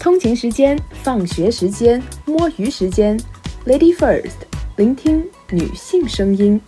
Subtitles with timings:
[0.00, 3.20] 通勤时间、放学时间、摸鱼时间
[3.66, 4.32] ，Lady First，
[4.74, 6.58] 聆听女性声音。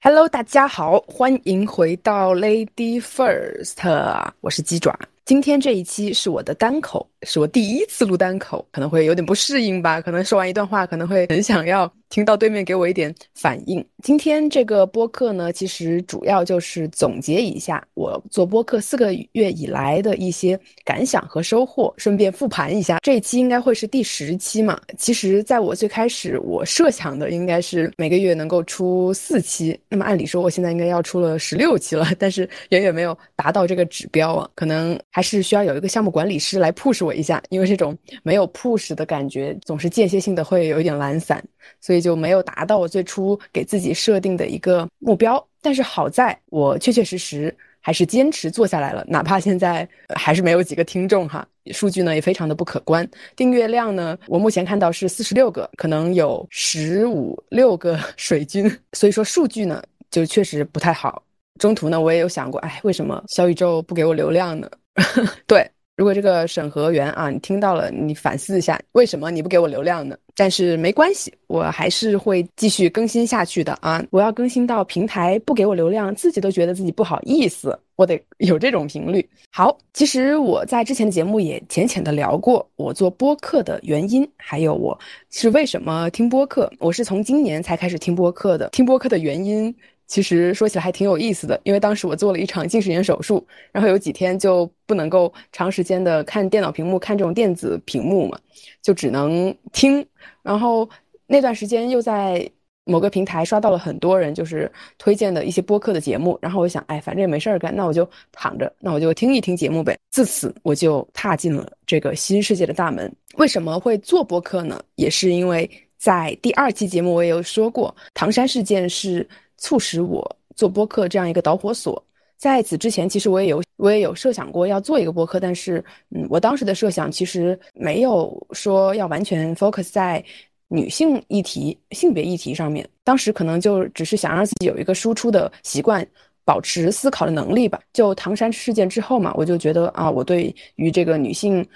[0.00, 4.96] Hello，大家好，欢迎回到 Lady First，我是鸡爪。
[5.24, 10.00] 今天这一期是我的单口，是我第一次录单口，可能会有点不适应吧。
[10.00, 13.82] 可能说完一段话，可能会很想要听到对面给我一点反应。
[14.02, 22.98] 今天这个播客呢，其实主要就是总结一下我做播客四个月以来的一些感想和收获，顺便复盘一下。
[23.02, 24.78] 这一期应该会是第十期嘛？
[24.98, 29.78] 其实，在我最开始，我设想的应该是每个月能够出四期。
[29.88, 35.22] 那么按理说，我现在应该要出了十六期了，但是远远没有达到这个指标啊，可能还。
[35.30, 41.40] 是需要有一个项目管理师来 push 我一下，因为这种没有 push 的感觉，总是间歇性的会有一点懒散，
[41.80, 45.44] 所以就没有达到我最初给自己设定的一个目标。
[45.62, 53.08] 但是好在我确确实实还是坚持做下来了，哪怕现在还是没有几个听众哈，数据呢也非常的不可观。
[53.36, 61.22] 订阅量呢，我目前看到是四十六个，可能有十五六个 水军，所以说数据呢就确实不太好。
[61.58, 64.70] 中途呢，我也有想过，哎，为什么小宇宙不给我流量呢？
[65.46, 70.16] 对，如果这个审核员啊，你听到了，你反思一下，为什么你不给我流量呢？
[70.34, 74.02] 但是没关系，我还是会继续更新下去的啊！
[74.08, 79.28] 我要更新到平台不给我流量，自己都觉得自己不好意思，我得有这种频率。
[79.52, 86.72] 好，其实我在之前的节目也浅浅的聊过我做播客的原因，还有我是为什么听播客。
[86.78, 89.74] 我是从今年才开始听播客的，听播客的原因。
[90.10, 98.36] 其实说起来还挺有意思的，因为当时我做了一场近视眼手术，然后有几天就不能够长时间的看电脑屏幕，看这种电子屏幕嘛，
[98.82, 100.04] 就只能听。
[100.42, 100.88] 然后
[101.28, 102.50] 那段时间又在
[102.84, 109.96] 某个平台刷到了很多人就是推荐的一些播客的节目，然后我想，哎，反正也没事儿干，那我就躺着，那我就听一听节目呗。
[110.10, 113.08] 自此我就踏进了这个新世界的大门。
[113.36, 114.82] 为什么会做播客呢？
[114.96, 119.24] 也是因为在第二期节目我也有说过，唐山事件是。
[119.60, 122.02] 促使我做播客这样一个导火索，
[122.36, 130.24] 在此之前，其实我也有我也有设想过要做一个播客，但是，嗯，我当时的设想其实没有说要完全 focus 在
[130.68, 132.88] 女性议题、性别议题上面。
[133.04, 136.06] 当时可能就只是想让自己有一个输出的习惯，
[136.44, 137.80] 保持思考的能力吧。
[137.92, 141.66] 就唐山事件之后嘛，我就觉得啊，我对于这个女性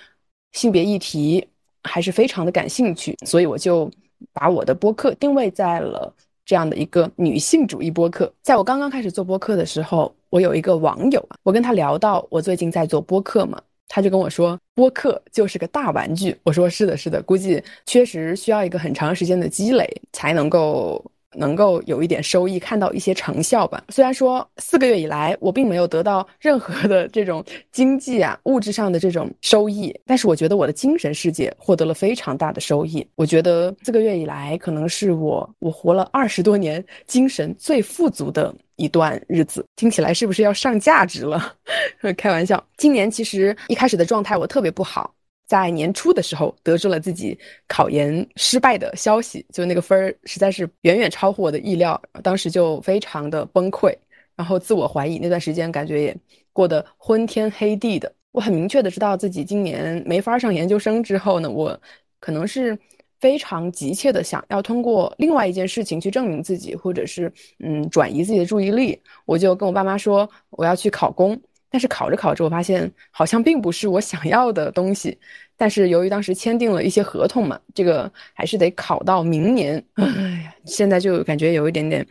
[0.52, 1.46] 性别议题
[1.82, 3.90] 还是非常的感兴趣，所以我就
[4.32, 6.14] 把我的播客定位在了。
[6.44, 16.36] 这样的一个女性主义播客，在我刚刚开始做播客的时候，我有一个网友啊，我跟他聊到我最近在做播客嘛，他就跟我说，播客就是个大玩具。
[16.42, 21.04] 我说是的，是的，估计确实需要一个很长时间的积累才能够。
[21.36, 23.82] 能够有一点收益，看到一些成效吧。
[23.88, 33.06] 虽然说四个月以来我并没有得到任何的这种经济啊、物质上的这种收益，但是我觉得我的精神世界获得了非常大的收益。
[33.14, 39.64] 我觉得四个月以来可能是我我活了二十多年精神最富足的一段日子。
[39.76, 41.54] 听起来是不是要上价值了？
[42.18, 42.62] 开玩笑。
[42.76, 45.13] 今年其实一开始的状态我特别不好。
[45.46, 47.38] 在年初的时候，得知了自己
[47.68, 53.94] 考研失败的消息，就那个分儿实在是远远超乎我的意料，当时就非常的崩溃，
[54.36, 56.16] 然后自我怀疑，那段时间感觉也
[56.52, 58.10] 过得昏天黑地的。
[58.32, 61.78] 我很明确的知道自己今年没法上研究生之后呢，我
[62.18, 62.76] 可能是
[63.20, 71.40] 非常急切的想要通过另外一件事情去证明自己，或者是嗯转移自己的注意力，我就跟我爸妈说我要去考公。
[71.74, 75.18] 但是考着考着，我发现好像并不是我想要的东西。
[75.56, 79.84] 但是由于当时签订了一些合同嘛，这个还是得考到明年。
[79.94, 80.04] 哎
[80.44, 82.06] 呀，现在就感觉有一点点，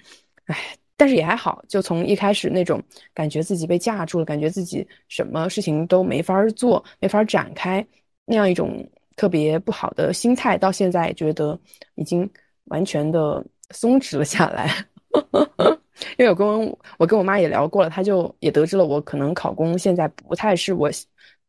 [0.48, 0.58] 哎，
[0.98, 1.64] 但是也还好。
[1.70, 7.88] 就从一开始那种感觉自己被架住了，感觉自己什么事情都没法做、没法展开
[8.26, 8.86] 那样一种
[9.16, 11.58] 特别不好的心态，到现在觉得
[11.96, 12.30] 已经
[12.66, 13.42] 完全的
[13.72, 14.70] 松弛了下来。
[16.18, 20.90] 因为我跟我跟我妈也聊过了，她就也得知了我可能考公现在不太是我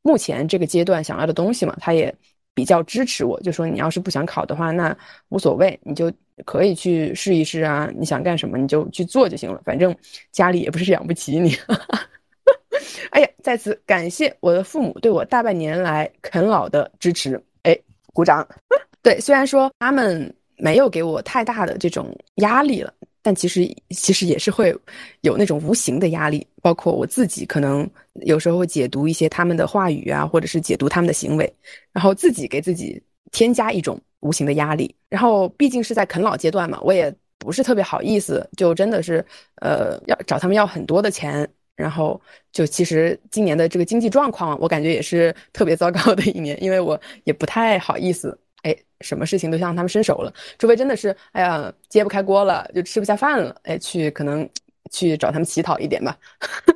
[0.03, 2.15] 目前这个阶段想要的东西嘛，她也
[2.55, 4.97] 比较支持我，就说你要是不想考的话，那
[5.29, 6.13] 无所谓，你就
[6.45, 9.95] 可以去试一试啊，你想干什么你就去做就行了，反正
[10.31, 11.57] 家里也不是养不起你。
[13.11, 17.77] 哎呀，在此感谢我的父母对我大半年来啃老的支持，哎，
[18.13, 18.47] 鼓掌。
[19.03, 22.93] 对，虽然说他们没有给我太大的这种压力了。
[23.25, 24.77] 但其实，其实也是会
[25.23, 27.89] 有那种无形的压力，包括我自己，可能
[28.27, 31.51] 有时候会解读一些他们的话语啊，或者是解读他们的行为，
[31.91, 34.95] 然后自己给自己添加一种无形的压力。
[35.09, 39.25] 然后毕竟是在啃老阶段嘛，我也不是特别好意思，就真的是
[39.63, 42.21] 呃要找他们要很多的钱，然后
[42.53, 54.47] 就其实今年的这个经济状况，我感觉也是特别糟糕的一年，因为我也不太好意思，哎，什么事情都向他们伸手了，除非真的是哎呀揭不开锅了，就吃不下饭了，哎，去可能
[54.91, 56.19] 去找他们乞讨一点吧，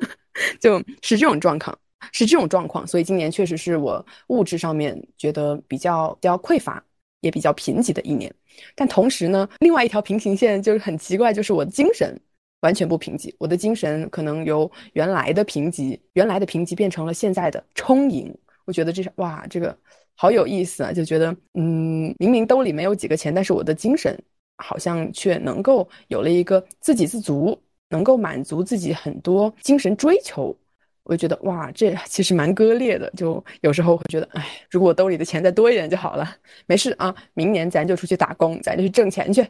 [0.59, 1.77] 就是这种状况，
[2.11, 6.83] 是这种状况，所以今年确实是我物质上面觉得比较比较匮乏，
[7.21, 8.33] 也比较贫瘠的一年，
[8.75, 12.19] 但同时呢，另外一条平行线就是很奇怪，就是我的精神。
[12.61, 18.37] 完全不贫瘠，我的精神可能由原来的贫瘠，原来的贫瘠变成了现在的充盈。
[18.65, 19.73] 我觉得这是哇，这个
[20.21, 20.91] 好有意思啊！
[20.91, 24.21] 就觉得，嗯，明明兜里没有几个钱，但是我的精神
[24.57, 27.57] 好像却能够有了一个自给自足，
[27.87, 30.53] 能够满足自己很多精神追求。
[31.03, 33.09] 我就觉得哇，这其实蛮割裂的。
[33.15, 36.35] 就有时候会觉得，哎，如果我兜里的钱再多一点就好了。
[36.65, 39.47] 没事啊，明年咱就出去打工，咱就去挣钱去。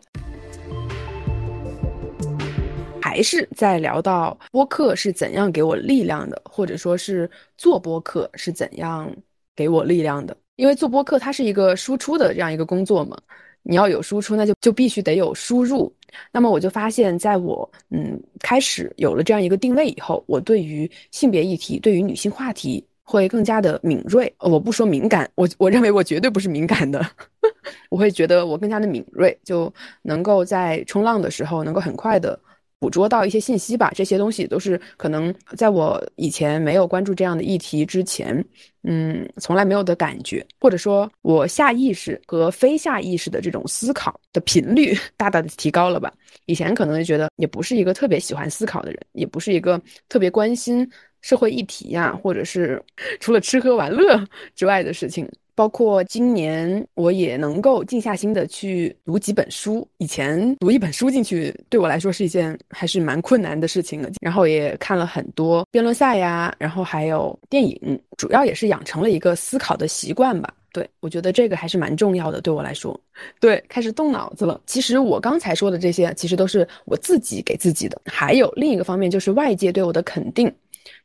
[3.02, 7.28] 还是在聊到播客是怎样给我力量的，或者说是
[7.58, 9.12] 做播客是怎样
[9.56, 10.38] 给我力量的。
[10.60, 13.18] 因为做播客它是一个输出的这样一个工作嘛，
[13.64, 15.90] 你要有输出，那就就必须得有输入。
[16.34, 24.30] 那么我就发现，在我嗯开始有了这样一个定位以后，我对于性别议题、对于女性话题会更加的敏锐。
[24.40, 27.10] 我不说敏感，我我认为我绝对不是敏感的，
[27.90, 32.38] 我会觉得我更加的敏锐，就能够在冲浪的时候能够很快的。
[32.80, 38.44] 捕捉到一些信息吧，这些东西都是可能在我以前没有关注这样的议题之前，
[38.84, 46.14] 嗯，从来没有的感觉，或者说我下意识和非下意识的这种思考的频率 大大的提高了吧。
[46.46, 50.90] 以前可能就觉得也不是一个特别喜欢思考的人，也不是一个特别关心
[51.22, 52.82] 社会议题呀，或者是
[53.20, 55.30] 除了吃喝玩乐之外的事情。
[55.60, 59.86] 包括今年，我也能够静下心的去读几本书。
[59.98, 64.10] 以前读一本书进去，对我来说是一件还是蛮困难的事情的。
[64.22, 70.54] 然后也看了很多辩论赛呀，然后还有电影，主要也是养成了一个思考的习惯吧。
[70.72, 72.98] 对我觉得这个还是蛮重要的，对我来说，
[73.42, 74.62] 对，开始动脑子了。
[74.66, 78.02] 其实我刚才说的这些，其实都是我自己给自己的。
[78.06, 80.50] 还有另一个方面，就是外界对我的肯定。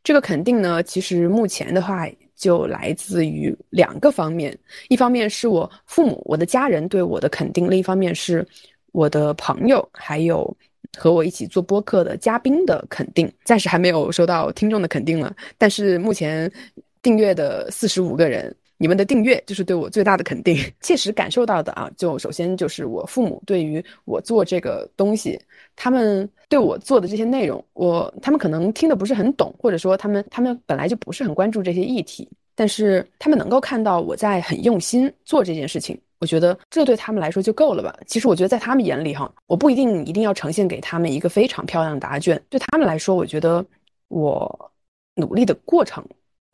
[0.05, 2.09] 这个肯定呢，其实目前的话。
[2.45, 4.55] 就来自于两个方面，
[4.91, 8.47] 一方面是我父母、我的家人对我的肯定，另一方面是
[8.93, 10.55] 我的朋友，还有
[10.99, 13.33] 和我一起做播客的嘉宾的肯定。
[13.45, 16.53] 暂时还没有收到听众的肯定了，但是目前
[17.01, 18.55] 订阅的四十五个人。
[18.77, 21.91] 你们的订阅就是对我最大的肯定， 切实感受到的啊。
[21.97, 25.41] 就首先就是我父母对于我做这个东西，
[25.77, 37.97] 他们对我做的这些内容，我他们可能听得不是很懂，或者说他们他们本来就不是很关注这些议题，但是他们能够看到我在很用心做这件事情，我觉得这对他们来说就够了吧。
[38.07, 43.65] 其实我觉得在他们眼里哈，我不一定一定要呈现给他们一个非常漂亮的答卷，对他们来说，我觉得
[44.09, 44.73] 我
[45.15, 46.05] 努力的过程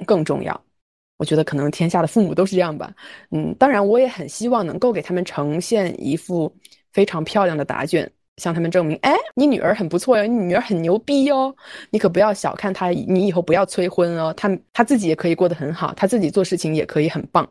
[0.06, 0.60] 更重要。
[1.20, 2.90] 我觉得可能天下的父母都是这样吧，
[3.30, 6.50] 嗯，当然我也很希望能够给他们呈现一副
[6.94, 11.54] 非常漂亮的答卷，向他们证明，哎，你女儿很不错哟，你女儿很牛逼哟，
[11.90, 17.46] 你可不要小看她，你以后不要催婚哦，她她自己也可以过得很好，她自己做事情也可以很棒。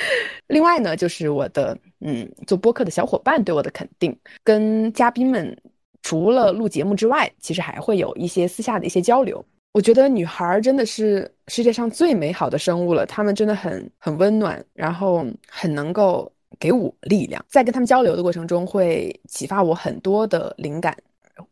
[0.48, 5.54] 另外呢，就是我的嗯做播客的小伙伴对我的肯定，跟嘉宾们
[6.00, 9.44] 除了录节目之外，其实还会有一些私下的一些交流。
[9.72, 17.44] 我觉得女孩真的是世界上最美好的生物了，她们真的很很温暖，然后很能够给我力量。
[17.48, 20.96] 在跟她们交流的过程中，会启发我很多的灵感，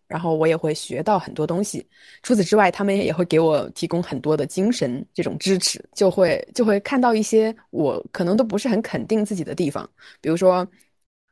[0.09, 1.87] 然后我也会学到很多东西。
[2.25, 9.89] 除此之外，她们也会给我提供很多的精神这种支持，就会就会看到一些我可能都不是很肯定自己的地方，
[10.21, 10.67] 比如说。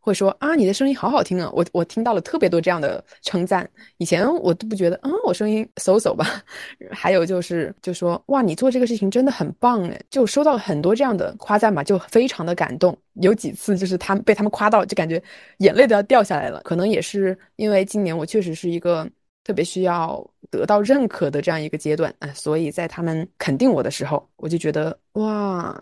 [0.06, 1.50] 会说啊，你的声音好好听啊！
[1.52, 6.24] 我我听到了特别多这样的称赞，以前我都不觉得嗯，我声音嗖嗖吧。
[6.92, 12.96] 还有就是就说哇，你做这个事情真的很棒哎，就收到了很多这样的夸赞吧，就非常的感动。
[13.14, 15.20] 有几次就是他们被他们夸到，就感觉
[15.58, 16.60] 眼泪都要掉下来了。
[16.62, 19.04] 可能也是因为今年我确实是一个
[19.42, 25.76] 特别需要得到认可的这样一个阶段啊，所以在他们肯定我的时候，我就觉得哇，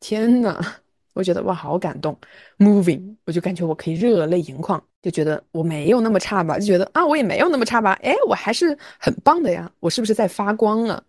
[0.00, 0.60] 天呐！
[1.14, 2.16] 我觉得哇，好感动
[2.58, 11.02] ，moving，我就感觉我可以热泪盈眶，就觉得我没有那么差吧，就觉得啊，我也没有那么差吧，哎，我还是很棒的呀，我是不是在发光了？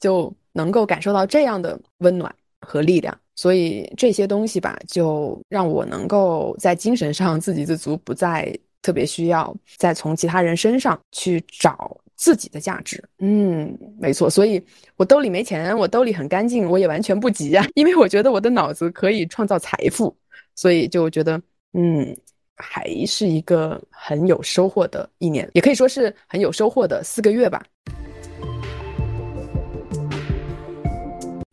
[0.00, 11.96] 就能够感受到这样的温暖和力量，所以这些东西吧，就让我能够在精神上自给自足，不再特别需要再从其他人身上去找。
[12.16, 13.02] 自己的价值。
[13.18, 14.62] 嗯没错所以
[14.96, 20.14] 我兜里没钱我兜里很干净我也完全不急呀因为我觉得我的脑子可以创造财富
[20.54, 21.40] 所以就觉得
[21.72, 22.16] 嗯
[22.56, 27.62] 还是一个很有收获的一年也可以说是很有收获的四个月吧。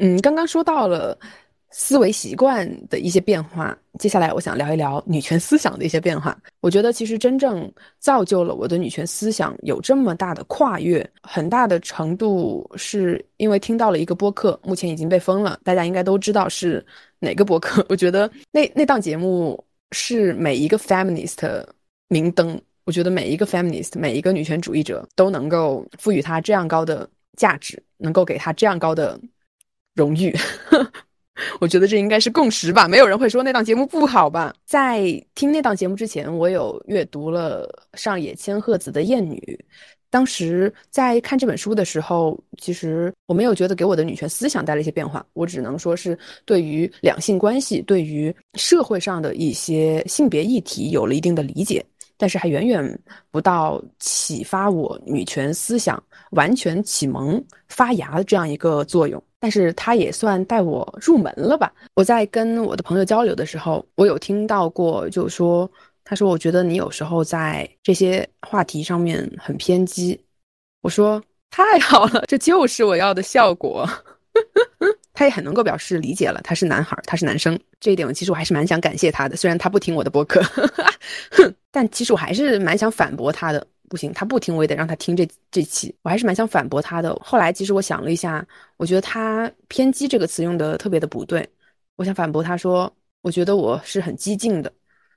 [0.03, 1.17] 嗯刚刚说到了
[1.71, 6.37] 思维习惯的一些变化，接下来我想聊一聊女权思想的一些变化。
[6.59, 16.85] 我觉得其实真正造就了我的女权思想有这么大的跨越，很大的程度是因为听到了一个播客，目前已经被封了，大家应该都知道是
[17.19, 17.85] 哪个播客。
[17.89, 21.65] 我觉得那那档节目是每一个 feminist
[22.09, 29.19] 明灯，我觉得每一个 feminist 每一个女权主义者都能够赋予它这样高的价值，能够给他这样高的。
[29.93, 30.33] 荣誉，
[31.61, 32.87] 我觉得这应该是共识吧。
[32.87, 34.51] 没有人会说那档节目不好吧？
[34.65, 35.03] 在
[35.35, 39.37] 听那档节目之前，我有阅读了上野千鹤子的《厌女》。
[40.09, 45.23] 当时在看这本书的时候，其实我没有觉得给我的女权思想带来一些变化。
[45.33, 51.85] 我只能说是对于两性关系、对于社会上的一些性别议题有了一定的理解，
[52.17, 52.99] 但是还远远
[53.29, 59.23] 不到启发我女权思想完全启蒙发芽的这样一个作用。
[59.41, 61.74] 但是他也算带我入门了吧。
[61.95, 65.69] 我在跟我的朋友交流的时候，我有听到过，就说，
[66.03, 70.17] 他说我觉得你有时候在这些话题上面很偏激。
[70.81, 71.19] 我说
[71.50, 73.89] 太好了，这就是我要的效果。
[75.13, 79.36] 他也很能够表示理解了，他是男孩，他是男生，这一点其实我还是蛮想感谢他的。
[79.36, 80.39] 虽然他不听我的播客，
[81.71, 83.65] 但其实我还是蛮想反驳他的。
[83.91, 85.93] 不行，他不听，我也得让他听这这期。
[86.01, 87.13] 我还是蛮想反驳他的。
[87.15, 91.45] 后来其实我想了一下，我觉得他“偏激”这个词用的特别的不对。
[91.98, 92.89] 我想反驳他说，
[93.21, 94.71] 我觉得我是很激进的。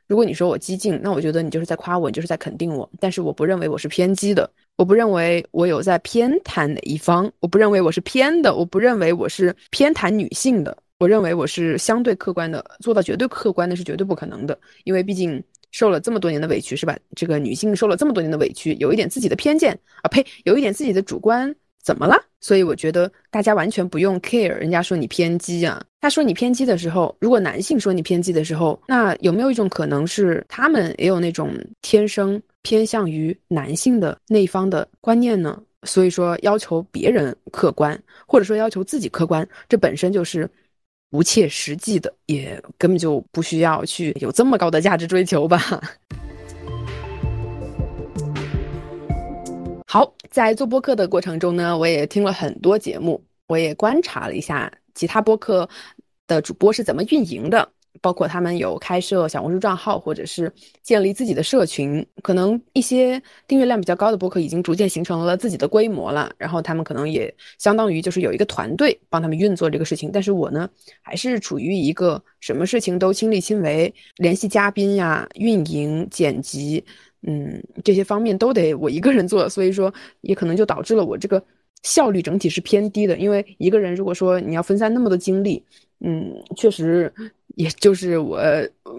[0.09, 2.91] 如果你说我激进，那我觉得你就是在夸我，你就是在肯定我。
[2.99, 10.77] 但是我不认为我是偏激的，我不认为我有在偏袒哪一方，我不认为我是偏的，我不认为我是偏袒女性的。
[10.99, 15.41] 我认为我是相对客观的，做到绝对客观的是绝对不可能的，因为毕竟。
[15.75, 16.97] 受了这么多年的委屈是吧？
[17.17, 21.53] 这个女性受了这么多年的委屈，有一点自己的偏见啊，呸，有一点自己的主观，
[21.83, 22.15] 怎么了？
[22.41, 25.85] 所以我觉得大家完全不用 care，人家说你偏激啊。
[26.01, 31.51] 他说你偏激的时候，如果男性说你偏激的时候，那有没有一种可能是他们也有那种
[31.83, 35.61] 天生偏向于男性的那一方的观念呢？
[35.83, 40.49] 所以说要求别人客观，或者说要求自己客观，这本身就是。
[41.15, 45.57] 不切实际的，也根本就不需要去有这么高的价值追求吧。
[49.87, 55.69] 好，在做播客的过程中呢，我也听了很多节目，我也观察了一下其他播客
[56.27, 57.69] 的主播是怎么运营的。
[58.01, 66.31] 包括他们有开设小红书账号，或者是建立自己的社群，可能一些订阅量比较高的博客已经逐渐形成了自己的规模了。
[66.37, 70.11] 然后他们可能也相当于就是有一个团队帮他们运作这个事情。
[70.13, 70.69] 但是我呢，
[71.01, 76.85] 还是处于一个什么事情都亲力亲为，联系嘉宾呀、运营、剪辑，
[77.23, 79.49] 嗯，这些方面都得我一个人做。
[79.49, 81.43] 所以说，也可能就导致了我这个
[81.83, 83.17] 效率整体是偏低的。
[83.17, 85.65] 因为一个人如果说你要分散那么多精力，
[86.05, 87.13] 嗯，确实。
[87.57, 88.43] 也就是我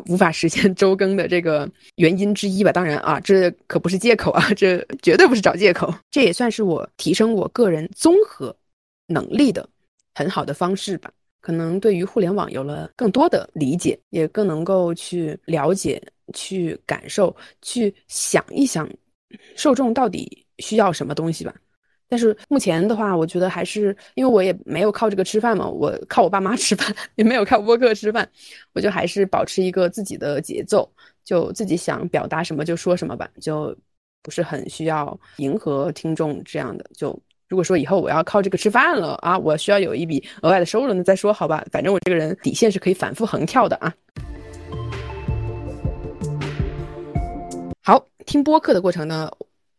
[0.07, 2.71] 无法实现 周更的这个原因之一吧。
[2.71, 5.93] 当然啊，这可不是借口啊，这绝对不是找借口。
[6.09, 8.55] 这也算是我提升我个人综合
[9.07, 9.67] 能力的
[10.13, 11.11] 很好的方式吧。
[11.41, 16.01] 可能对于互联网有了更多的理解，也更能够去了解、
[16.33, 18.89] 去感受、去想一想
[19.57, 21.53] 受众到底需要什么东西吧。
[22.07, 28.29] 但是目前的话，我觉得还是因为我也没有靠这个吃饭嘛，我靠我爸妈 吃饭，也没有靠播客吃饭，
[28.73, 30.89] 我就还是保持一个自己的节奏，
[31.23, 33.75] 就自己想表达什么就说什么吧，就
[34.21, 36.85] 不是很需要迎合听众这样的。
[36.93, 43.93] 就如果说以后我要靠这个吃饭了啊，我需要有一笔额外的收入呢，再说好吧，反正我这个人底线是可以反复横跳的啊。
[47.83, 49.31] 好，听播客的过程呢。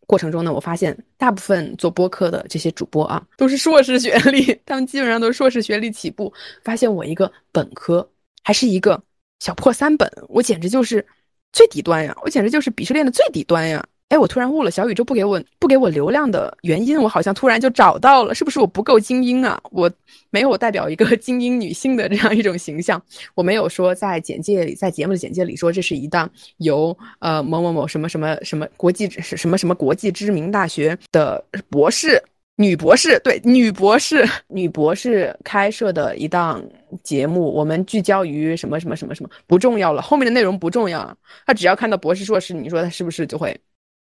[0.07, 6.33] 过程中呢，我发现大部分做播客的这些主播啊，都是硕士学历， 他们基本上都是硕士学历起步。
[6.63, 8.09] 发现我一个本科，
[8.43, 9.03] 还是一个
[9.41, 11.05] 小破三本，我简直就是
[11.53, 12.17] 最底端呀！
[12.23, 13.85] 我简直就是鄙视链的最底端呀！
[14.09, 19.61] 哎，我突然悟了，小宇宙不给我不给我流量的原因，我好像突然就找到了，是不是我不够精英啊？
[19.73, 19.91] 我
[20.31, 23.03] 没有代表一个 精英女性的这样一种形象，
[23.35, 32.23] 我没有说在简介里，在节目的简介里说这是一档由呃某某某什么什么什么国际什么什么国际知名大学的博士
[32.55, 36.65] 女博士，对女博士女博士开设的一档
[37.03, 41.13] 节目，我们聚焦于什么什么什么什么不重要了，后面的内容不重要，
[41.45, 43.59] 他只要看到博士硕士，你说他是不是就会？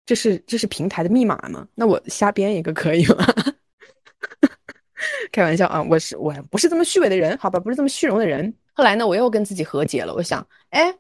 [0.08, 1.68] 这是这是平台的密码吗？
[1.76, 3.28] 那我瞎编一个可以吗？
[5.32, 8.52] 开玩笑啊，我是我不是这么虚伪的人，好吧，不是这么虚荣的人。
[8.74, 10.14] 后来呢，我又跟自己和解了。
[10.14, 10.92] 我想，哎，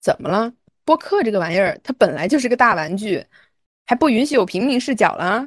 [0.00, 0.50] 怎么了？
[0.84, 3.24] 播客这个玩意儿，它本来就是个大玩具，
[3.86, 5.46] 还不允许有平民视角了。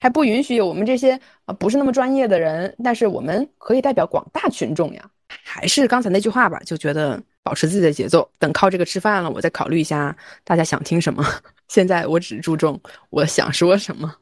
[0.00, 5.10] 还不允许有我们这些啊不是那么专业的人，但是我们可以代表广大群众呀。
[5.28, 11.24] 还是刚才那句话吧，就觉得保持自己的节奏，等靠这个吃饭了，我再考虑一下大家想听什么。
[11.68, 12.80] 现在我只注重
[13.10, 14.14] 我想说什么。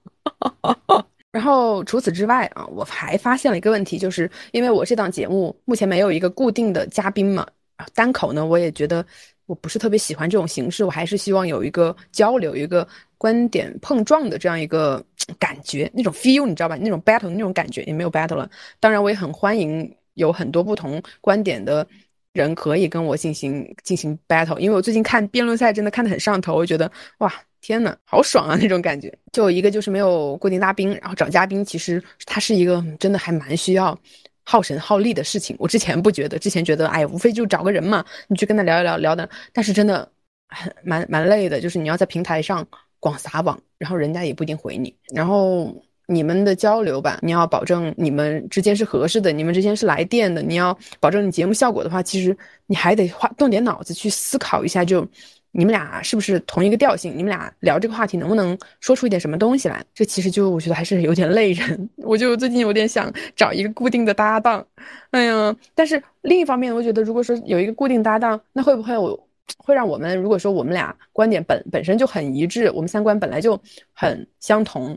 [1.33, 7.47] 然后除此之外啊，我还发现了一个问题，就是因为我这档节目目前没有一个固定的嘉宾嘛，
[7.95, 9.05] 单口呢，我也觉得。
[9.47, 12.87] 我不是特别喜欢这种形式，我还是希望有一个交流、一个
[13.19, 15.05] 观点碰撞的这样一个
[15.41, 16.77] 感觉，那种 feel 你知道吧？
[16.77, 18.49] 那种 battle 那种感觉也没有 battle 了。
[18.79, 21.85] 当然，我也很欢迎有很多不同观点的
[22.33, 29.13] 人可以跟我进行进行 battle，因为我最近看辩论赛真的看得很上头，我觉得哇，天呐，好爽啊那种感觉。
[29.33, 33.99] 就一个就是没有固定嘉宾，然后找嘉宾，其实它是一个真的还蛮需要。
[34.43, 39.29] 耗神耗力的事情，我之前不觉得，之前觉得，哎，无非就找个人嘛，你去跟他聊一聊，聊的。
[39.53, 40.11] 但是真的
[40.49, 42.67] 很蛮蛮累的，就是你要在平台上
[42.99, 45.73] 广撒网，然后人家也不一定回你，然后
[46.11, 52.37] 你们的交流吧，你要保证你们之间是合适的，你们之间是来电的，你要保证你节目效果的话，其实
[52.67, 55.07] 你还得花动点脑子去思考一下，就。
[55.52, 57.12] 你们俩是不是同一个调性？
[57.19, 59.85] 你们俩聊这个话题能不能说出一点什么东西来？
[59.93, 61.90] 这其实就我觉得还是有点累人。
[61.97, 64.64] 我就最近有点想找一个固定的搭档。
[65.11, 73.61] 哎呀，但是另一方面，我觉得如果说有一个固定搭档，那会不会我会让我们如果说我们俩观点本本身就很一致，我们三观本来就
[73.93, 74.97] 很相同，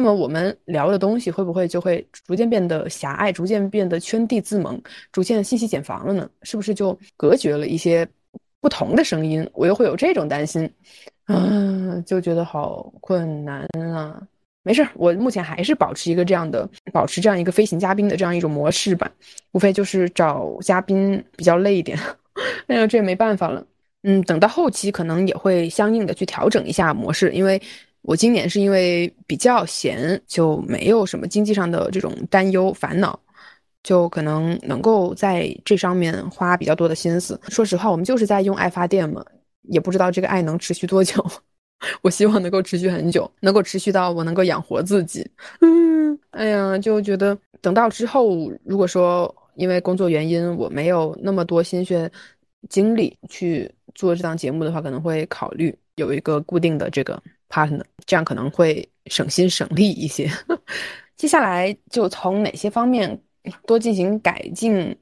[0.00, 4.80] 那么我们聊的东西会不会就会逐渐变得狭隘，逐渐变得圈地自萌，
[5.12, 6.26] 逐渐信息茧房了呢？
[6.42, 8.08] 是不是就隔绝了一些？
[8.62, 10.70] 不同的声音，我又会有这种担心，
[11.28, 14.20] 嗯，就觉得好困难啊。
[14.62, 19.10] 没事，我目前还是保持一个这样的，保持这样一个飞行嘉宾的这样一种模式吧。
[19.52, 21.98] 无非就是找嘉宾比较累一点，
[22.68, 23.66] 哎呀，这也没办法了。
[24.02, 27.60] 嗯，等到后期可能也会相应的去调整一下模式，因为
[28.02, 33.18] 我今年是因为比较闲，就没有什么经济上的这种担忧烦恼。
[33.82, 37.40] 就可能能够在这上面花比较多的心思。
[37.48, 39.24] 说实话，我们就是在用爱发电嘛，
[39.70, 41.24] 也不知道这个爱能持续多久。
[42.02, 45.26] 我希望能够持续很久，能够持续到我能够养活自己。
[45.62, 52.10] 嗯， 哎呀，就觉得等到之后，如果说因为工作原因我没有那么多心血
[52.68, 57.18] 精力去做这档节目的话，可能会考虑有一个固定的这个
[57.50, 60.30] partner，这样可能会省心省力一些。
[61.18, 63.20] 接下来就从哪些方面？
[63.66, 64.94] 多进行改进，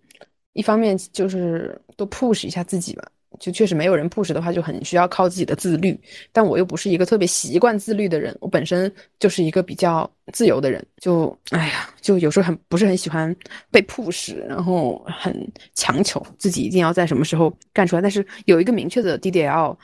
[0.53, 3.05] 一方面就是多 push 一下自己吧。
[3.41, 6.01] 就确实没有人 push 的话，就很需要靠自己的自律。
[6.33, 10.85] 但我又不是一个特别习惯自律的人，我本身就是一个比较自由的人。
[10.99, 13.35] 就哎呀，就有时候很不是很喜欢
[13.73, 18.03] 被 push，然后很强求自己一定要在什么时候干出来。
[18.03, 19.77] 但是有一个明确的 DDL，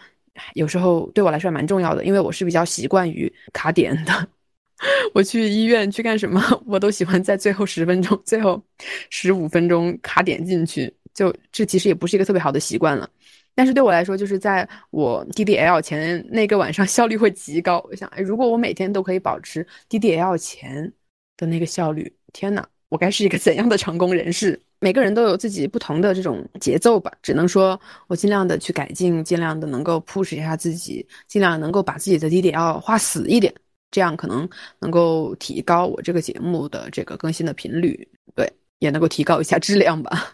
[0.55, 4.29] 有时候对我来说还蛮重要的，因为我是比较习惯于卡点的。
[5.15, 6.43] 我去医院去干什么？
[6.67, 8.61] 我都喜欢在最后十分钟、最后
[9.09, 10.93] 十五分钟卡点进去。
[11.15, 13.09] 就这其实也不是一个特别好的习惯了，
[13.55, 17.81] 但是对我来说，就是在我 DDL 前那个晚上 效率会极高。
[17.89, 20.93] 我想，哎，如果我每天都可以保持 DDL 前
[21.37, 24.57] 的那个效率，天呐，我该是一个怎样的成功人士？
[24.79, 33.53] 每个人都有自己不同的这种节奏吧，只能说我尽量的去改进，尽量的能够 push 一下自己，尽量能够把自己的 DDL 画死一点。
[33.91, 40.33] 这样可能能够提高我这个节目的这个更新的频率，对，也能够提高一下质量吧。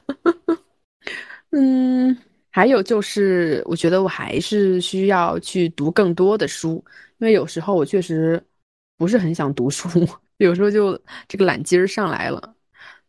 [1.53, 2.15] 嗯，
[2.51, 6.85] 还有就是，我觉得我还是需要去读更多的书，
[7.21, 8.39] 因为有时候我确实
[8.99, 9.89] 不是很想读书，
[10.45, 10.99] 有时候就
[11.29, 12.55] 这个懒劲儿上来了，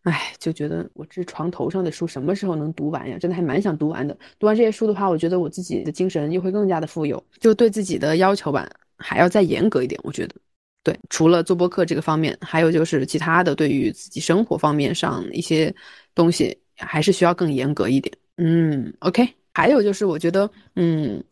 [0.04, 3.18] 哎，就觉得我这床头上的书什么时候能读完呀？
[3.20, 4.18] 真的还蛮想读完的。
[4.38, 8.70] 读完这些书的话，我觉得我自己的精神又会更加的富有，就对自己的要求吧。
[8.98, 10.36] 还要再严格一点，我觉得，
[10.84, 15.74] 对，除了做播客这个方面，还有就是其他的对于自己生活方面上一些
[16.14, 18.16] 东西，还是需要更严格一点。
[18.38, 21.24] 嗯，OK，还有就是我觉得，嗯，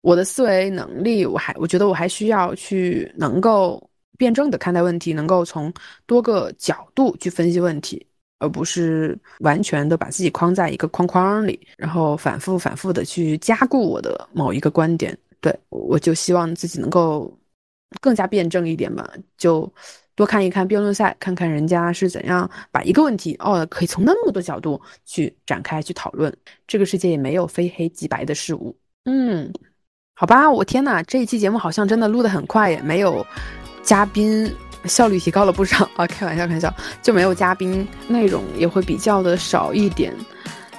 [0.00, 5.72] 我的思维能力，我还我觉得我还需要去能够辩证的看待问题，能够从
[6.06, 8.06] 多个角度去分析问题，
[8.38, 15.16] 而不是完全的把自己框在一个框框里，然后反复反复的去加固我的某一个观点。
[15.40, 17.36] 对，我就希望自己能够
[18.00, 19.70] 更加辩证一点吧，就
[20.14, 26.32] 多看一看辩论赛，看看人家是怎样把一个问题哦，可以从那么多角度去展开去讨论。
[26.66, 28.76] 这个世界也没有非黑即白的事物。
[29.04, 29.52] 嗯，
[30.14, 33.26] 好吧，我天哪，这一期节目好像真的录得很快耶，没有
[33.82, 36.06] 嘉宾，效率提高了不少啊！
[36.06, 40.14] 开玩笑，开玩笑，就没有嘉宾，内容也会比较的少一点。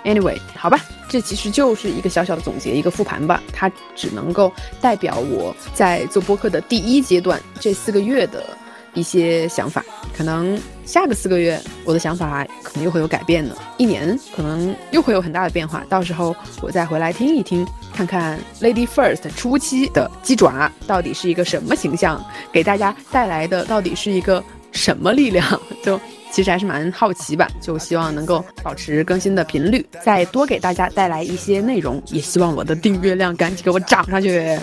[0.04, 3.42] Anyway，好吧，这其实就是一个小小的总结，一个复盘吧。
[3.54, 8.46] 它只能够代表我在做播客的第一阶段这四个月的
[8.94, 9.84] 一些想法。
[10.16, 13.56] 可能下个四个月，我的想法可能又会有改变呢。
[13.78, 25.60] 一年可能又会有很大的变化，到时候我再回来听一听，看看 Lady First 初期的鸡爪到底是一个什么形象，给大家带来的到底是一个什么力量？
[25.84, 26.00] 就
[26.32, 34.60] 其实还是蛮好奇吧，就希望能够保持更新的频率，再多给大家带来一些内容，也希望我的订阅量赶紧给我涨上去。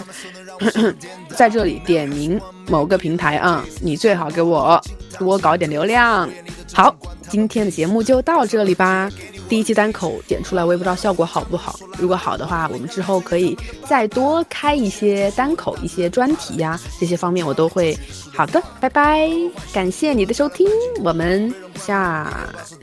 [1.37, 4.81] 在这里点名某个平台啊，你最好给我
[5.19, 6.29] 多搞点流量。
[6.73, 6.95] 好，
[7.29, 9.11] 今天的节目就到这里吧。
[9.49, 11.77] 第一期单口剪出来，我也不知道效果好不好。
[11.99, 17.99] 如果好的话，我们之后可以再多开一些单口、一些专题呀，这些方面我都会。
[18.33, 19.29] 好的，拜拜，
[19.73, 20.69] 感谢你的收听，
[21.03, 22.33] 我们下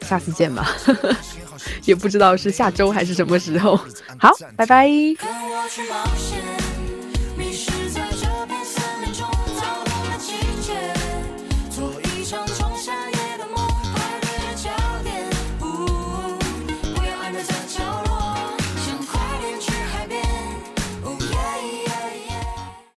[0.02, 0.76] 下次见吧。
[1.86, 3.80] 也不知道是下周还是什么时候。
[4.20, 4.90] 好，拜拜。